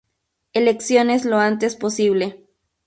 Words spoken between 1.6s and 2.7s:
posible.